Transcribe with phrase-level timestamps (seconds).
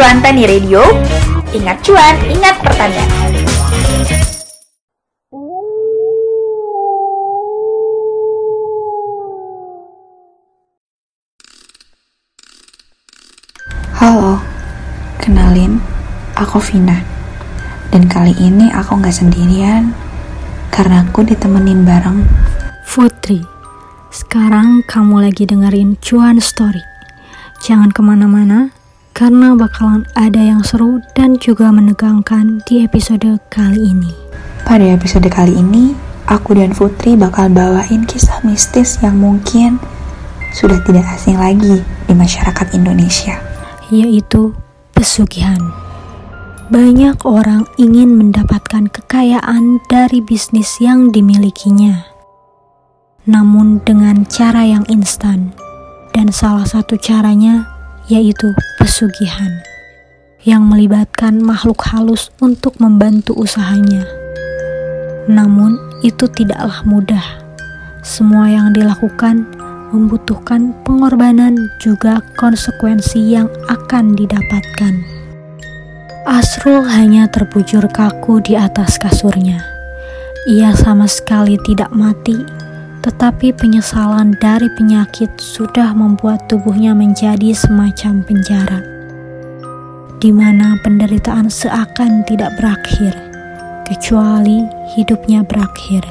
[0.00, 0.80] Cuan Tani Radio.
[1.52, 3.04] Ingat cuan, ingat pertanian.
[14.00, 14.40] Halo,
[15.20, 15.76] kenalin,
[16.32, 17.04] aku Vina.
[17.92, 19.92] Dan kali ini aku nggak sendirian,
[20.72, 22.24] karena aku ditemenin bareng
[22.88, 23.44] Putri.
[24.08, 26.80] Sekarang kamu lagi dengerin Cuan Story.
[27.60, 28.72] Jangan ke mana-mana,
[29.20, 34.08] karena bakalan ada yang seru dan juga menegangkan di episode kali ini.
[34.64, 35.92] Pada episode kali ini,
[36.24, 39.76] aku dan Putri bakal bawain kisah mistis yang mungkin
[40.56, 43.36] sudah tidak asing lagi di masyarakat Indonesia
[43.92, 44.56] yaitu
[44.96, 45.60] pesugihan.
[46.72, 52.08] Banyak orang ingin mendapatkan kekayaan dari bisnis yang dimilikinya,
[53.28, 55.52] namun dengan cara yang instan,
[56.16, 57.68] dan salah satu caranya
[58.06, 59.60] yaitu pesugihan
[60.48, 64.08] yang melibatkan makhluk halus untuk membantu usahanya.
[65.28, 67.22] Namun, itu tidaklah mudah.
[68.00, 69.44] Semua yang dilakukan
[69.92, 74.94] membutuhkan pengorbanan juga konsekuensi yang akan didapatkan.
[76.24, 79.60] Asrul hanya terbujur kaku di atas kasurnya.
[80.48, 82.40] Ia sama sekali tidak mati,
[83.00, 88.80] tetapi penyesalan dari penyakit sudah membuat tubuhnya menjadi semacam penjara,
[90.20, 93.16] di mana penderitaan seakan tidak berakhir,
[93.88, 96.04] kecuali hidupnya berakhir.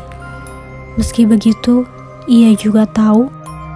[0.97, 1.85] Meski begitu,
[2.25, 3.29] ia juga tahu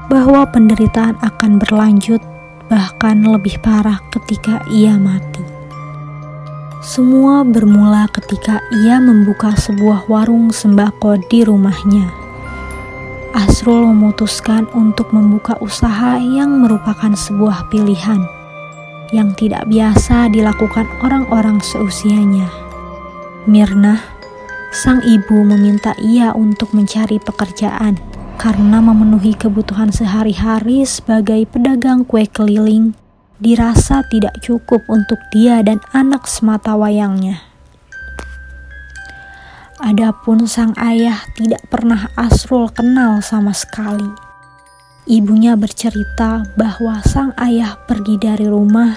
[0.09, 2.19] bahwa penderitaan akan berlanjut,
[2.67, 5.45] bahkan lebih parah ketika ia mati.
[6.84, 12.23] Semua bermula ketika ia membuka sebuah warung sembako di rumahnya.
[13.34, 18.22] Asrul memutuskan untuk membuka usaha yang merupakan sebuah pilihan
[19.14, 22.50] yang tidak biasa dilakukan orang-orang seusianya.
[23.45, 24.02] Mirna,
[24.74, 28.02] sang ibu meminta ia untuk mencari pekerjaan
[28.41, 32.97] karena memenuhi kebutuhan sehari-hari sebagai pedagang kue keliling
[33.44, 37.53] dirasa tidak cukup untuk dia dan anak semata wayangnya.
[39.84, 44.08] Adapun sang ayah tidak pernah Asrul kenal sama sekali.
[45.12, 48.96] Ibunya bercerita bahwa sang ayah pergi dari rumah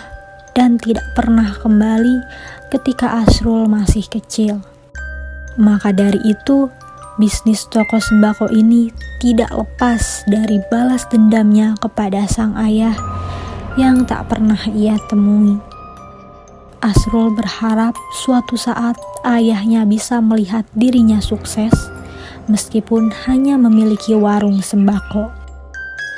[0.54, 2.22] dan tidak pernah kembali
[2.70, 4.62] ketika Asrul masih kecil.
[5.58, 6.70] Maka dari itu,
[7.18, 12.94] bisnis toko sembako ini tidak lepas dari balas dendamnya kepada sang ayah
[13.74, 15.75] yang tak pernah ia temui.
[16.84, 21.72] Asrul berharap suatu saat ayahnya bisa melihat dirinya sukses
[22.46, 25.30] meskipun hanya memiliki warung sembako.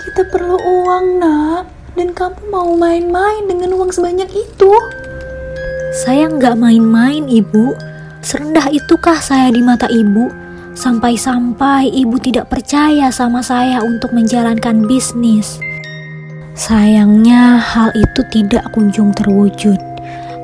[0.09, 1.65] Kita perlu uang, nak.
[1.99, 4.71] Dan kamu mau main-main dengan uang sebanyak itu?
[6.05, 7.75] Saya nggak main-main, ibu.
[8.23, 10.31] Serendah itukah saya di mata ibu?
[10.79, 15.59] Sampai-sampai ibu tidak percaya sama saya untuk menjalankan bisnis.
[16.55, 19.88] Sayangnya hal itu tidak kunjung terwujud.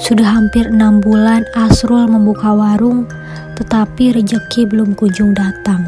[0.02, 3.06] Sudah hampir enam bulan Asrul membuka warung,
[3.54, 5.86] tetapi rejeki belum kunjung datang.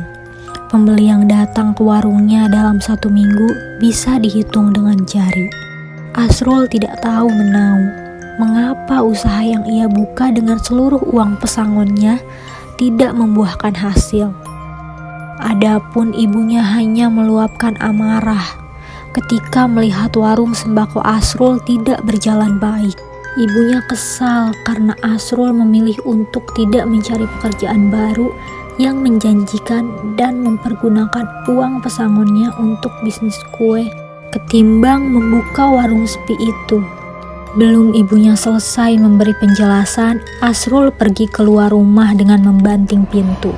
[0.71, 5.47] Pembeli yang datang ke warungnya dalam satu minggu bisa dihitung dengan jari.
[6.15, 7.83] Asrul tidak tahu menau
[8.37, 12.21] mengapa usaha yang ia buka dengan seluruh uang pesangonnya
[12.77, 14.33] tidak membuahkan hasil.
[15.41, 18.45] Adapun ibunya hanya meluapkan amarah
[19.17, 22.97] ketika melihat warung sembako Asrul tidak berjalan baik.
[23.37, 28.33] Ibunya kesal karena Asrul memilih untuk tidak mencari pekerjaan baru
[28.81, 33.93] yang menjanjikan dan mempergunakan uang pesangonnya untuk bisnis kue
[34.33, 36.81] ketimbang membuka warung sepi itu.
[37.57, 43.57] Belum ibunya selesai memberi penjelasan, Asrul pergi keluar rumah dengan membanting pintu.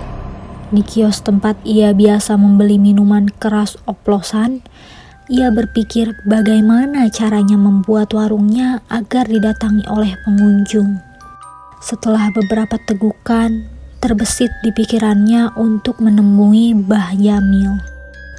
[0.71, 4.63] Di kios tempat ia biasa membeli minuman keras oplosan,
[5.29, 10.97] ia berpikir bagaimana caranya membuat warungnya agar didatangi oleh pengunjung.
[11.85, 13.69] Setelah beberapa tegukan,
[14.01, 17.77] terbesit di pikirannya untuk menemui Mbah Jamil.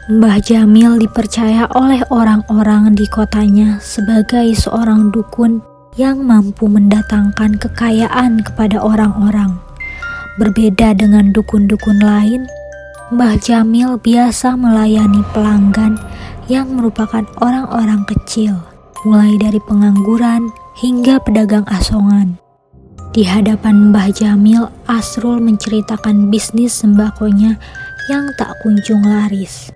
[0.10, 5.62] Mbah Jamil dipercaya oleh orang-orang di kotanya sebagai seorang dukun
[5.94, 9.62] yang mampu mendatangkan kekayaan kepada orang-orang.
[10.42, 12.50] Berbeda dengan dukun-dukun lain,
[13.14, 16.02] Mbah Jamil biasa melayani pelanggan
[16.50, 18.58] yang merupakan orang-orang kecil,
[19.06, 20.50] mulai dari pengangguran
[20.82, 22.36] hingga pedagang asongan.
[23.14, 27.58] Di hadapan Mbah Jamil, Asrul menceritakan bisnis sembakonya
[28.10, 29.70] yang tak kunjung laris.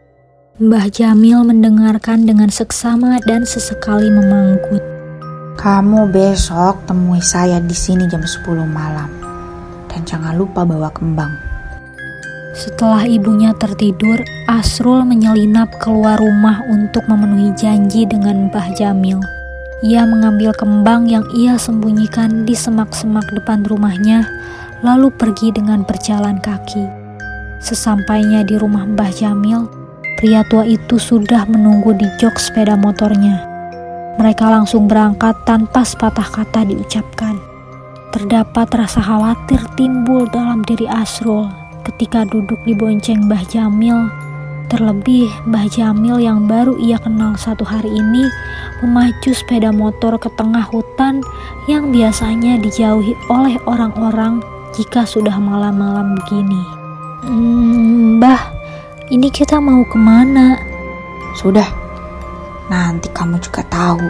[0.58, 4.82] Mbah Jamil mendengarkan dengan seksama dan sesekali memanggut.
[5.58, 9.10] Kamu besok temui saya di sini jam 10 malam.
[9.90, 11.53] Dan jangan lupa bawa kembang.
[12.54, 19.18] Setelah ibunya tertidur, Asrul menyelinap keluar rumah untuk memenuhi janji dengan Mbah Jamil.
[19.82, 24.30] Ia mengambil kembang yang ia sembunyikan di semak-semak depan rumahnya,
[24.86, 26.86] lalu pergi dengan berjalan kaki.
[27.58, 29.66] Sesampainya di rumah Mbah Jamil,
[30.22, 33.50] pria tua itu sudah menunggu di jok sepeda motornya.
[34.22, 37.34] Mereka langsung berangkat tanpa sepatah kata diucapkan.
[38.14, 44.10] Terdapat rasa khawatir timbul dalam diri Asrul ketika duduk di bonceng Mbah Jamil
[44.74, 48.26] Terlebih, Mbah Jamil yang baru ia kenal satu hari ini
[48.82, 51.22] memacu sepeda motor ke tengah hutan
[51.70, 54.42] yang biasanya dijauhi oleh orang-orang
[54.74, 56.64] jika sudah malam-malam begini.
[57.22, 58.42] Hmm, Mbah,
[59.14, 60.58] ini kita mau ke mana?
[61.38, 61.70] Sudah,
[62.66, 64.02] nanti kamu juga tahu.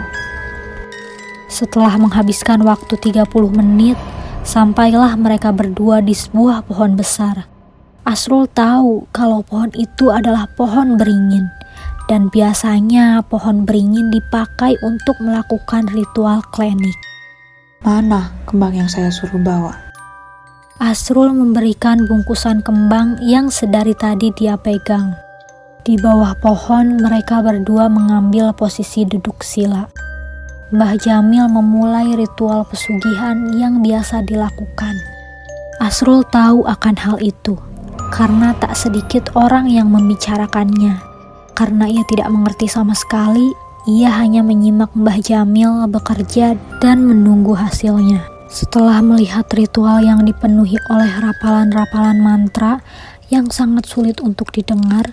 [1.52, 4.00] Setelah menghabiskan waktu 30 menit,
[4.48, 7.53] sampailah mereka berdua di sebuah pohon besar.
[8.04, 11.48] Asrul tahu kalau pohon itu adalah pohon beringin,
[12.04, 16.92] dan biasanya pohon beringin dipakai untuk melakukan ritual klinik.
[17.80, 19.72] Mana kembang yang saya suruh bawa?
[20.84, 25.16] Asrul memberikan bungkusan kembang yang sedari tadi dia pegang.
[25.80, 29.88] Di bawah pohon, mereka berdua mengambil posisi duduk sila.
[30.76, 34.92] Mbah Jamil memulai ritual pesugihan yang biasa dilakukan.
[35.80, 37.56] Asrul tahu akan hal itu
[38.14, 41.02] karena tak sedikit orang yang membicarakannya.
[41.58, 43.50] Karena ia tidak mengerti sama sekali,
[43.90, 48.22] ia hanya menyimak Mbah Jamil bekerja dan menunggu hasilnya.
[48.46, 52.78] Setelah melihat ritual yang dipenuhi oleh rapalan-rapalan mantra
[53.34, 55.10] yang sangat sulit untuk didengar,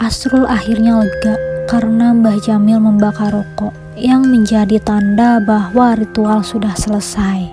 [0.00, 1.36] Asrul akhirnya lega
[1.68, 7.52] karena Mbah Jamil membakar rokok yang menjadi tanda bahwa ritual sudah selesai.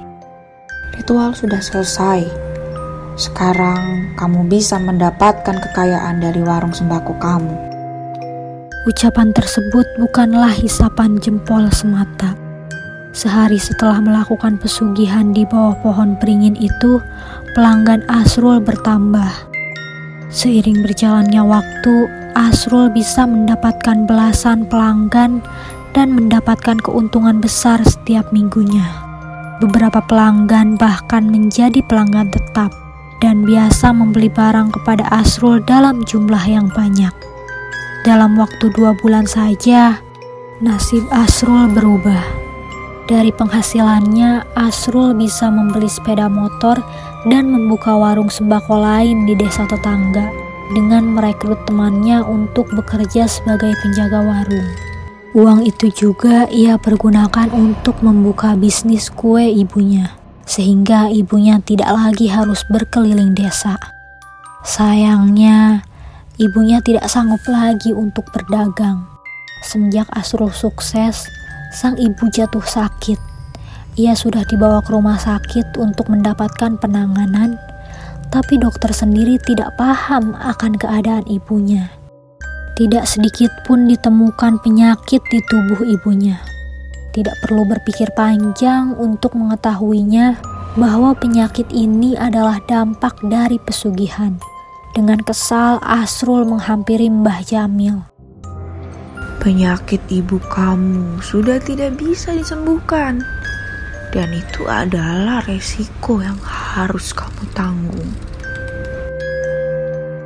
[0.95, 2.46] Ritual sudah selesai,
[3.17, 7.55] sekarang kamu bisa mendapatkan kekayaan dari warung sembako kamu.
[8.85, 12.37] Ucapan tersebut bukanlah hisapan jempol semata.
[13.17, 17.01] Sehari setelah melakukan pesugihan di bawah pohon beringin itu,
[17.57, 19.49] pelanggan Asrul bertambah.
[20.29, 21.95] Seiring berjalannya waktu,
[22.37, 25.41] Asrul bisa mendapatkan belasan pelanggan
[25.97, 28.85] dan mendapatkan keuntungan besar setiap minggunya.
[29.57, 32.86] Beberapa pelanggan bahkan menjadi pelanggan tetap
[33.17, 37.13] dan biasa membeli barang kepada Asrul dalam jumlah yang banyak.
[38.05, 39.97] Dalam waktu dua bulan saja,
[40.61, 42.21] nasib Asrul berubah.
[43.07, 46.77] Dari penghasilannya, Asrul bisa membeli sepeda motor
[47.25, 50.27] dan membuka warung sembako lain di desa tetangga
[50.75, 54.67] dengan merekrut temannya untuk bekerja sebagai penjaga warung.
[55.31, 62.63] Uang itu juga ia pergunakan untuk membuka bisnis kue ibunya sehingga ibunya tidak lagi harus
[62.71, 63.75] berkeliling desa.
[64.63, 65.83] Sayangnya,
[66.39, 69.03] ibunya tidak sanggup lagi untuk berdagang.
[69.67, 71.27] Semenjak Asrul sukses,
[71.75, 73.19] sang ibu jatuh sakit.
[73.99, 77.59] Ia sudah dibawa ke rumah sakit untuk mendapatkan penanganan,
[78.31, 81.91] tapi dokter sendiri tidak paham akan keadaan ibunya.
[82.77, 86.37] Tidak sedikit pun ditemukan penyakit di tubuh ibunya.
[87.17, 90.37] Tidak perlu berpikir panjang untuk mengetahuinya
[90.77, 94.37] bahwa penyakit ini adalah dampak dari pesugihan.
[94.93, 98.05] Dengan kesal, Asrul menghampiri Mbah Jamil.
[99.41, 103.25] Penyakit ibu kamu sudah tidak bisa disembuhkan.
[104.13, 108.11] Dan itu adalah resiko yang harus kamu tanggung.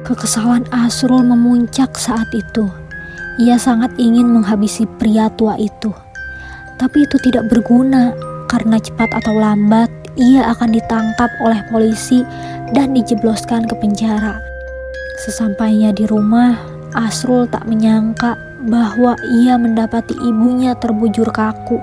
[0.04, 2.68] Kekesalan Asrul memuncak saat itu.
[3.39, 5.96] Ia sangat ingin menghabisi pria tua itu
[6.82, 8.10] tapi itu tidak berguna
[8.50, 12.26] karena cepat atau lambat ia akan ditangkap oleh polisi
[12.74, 14.42] dan dijebloskan ke penjara.
[15.22, 16.58] Sesampainya di rumah,
[16.98, 18.36] Asrul tak menyangka
[18.66, 21.78] bahwa ia mendapati ibunya terbujur kaku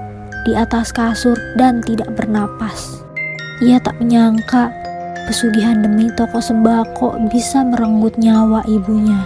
[0.45, 3.01] di atas kasur dan tidak bernapas.
[3.63, 4.75] Ia tak menyangka
[5.31, 9.23] pesugihan demi toko sembako bisa merenggut nyawa ibunya.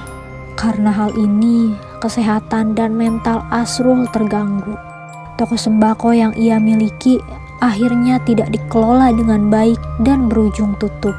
[0.55, 4.92] Karena hal ini, kesehatan dan mental Asrul terganggu.
[5.43, 7.19] Toko sembako yang ia miliki
[7.59, 9.75] akhirnya tidak dikelola dengan baik
[10.07, 11.19] dan berujung tutup.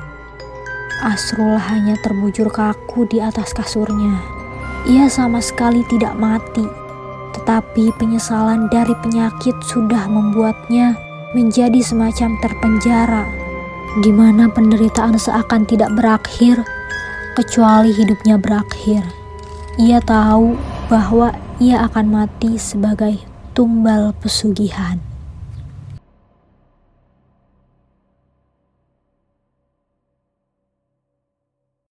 [1.03, 4.23] Asrul hanya terbujur kaku di atas kasurnya.
[4.87, 6.63] Ia sama sekali tidak mati,
[7.35, 10.95] tetapi penyesalan dari penyakit sudah membuatnya
[11.35, 13.27] menjadi semacam terpenjara,
[13.99, 16.63] di mana penderitaan seakan tidak berakhir
[17.35, 19.03] kecuali hidupnya berakhir.
[19.75, 20.55] Ia tahu
[20.87, 25.12] bahwa ia akan mati sebagai tumbal pesugihan.